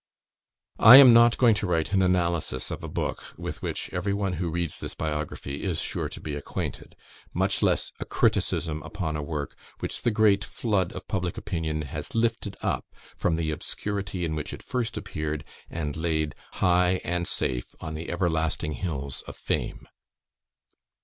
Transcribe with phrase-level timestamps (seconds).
[0.79, 4.33] I am not going to write an analysis of a book with which every one
[4.33, 6.95] who reads this biography is sure to be acquainted;
[7.35, 12.15] much less a criticism upon a work, which the great flood of public opinion has
[12.15, 17.75] lifted up from the obscurity in which it first appeared, and laid high and safe
[17.79, 19.87] on the everlasting hills of fame.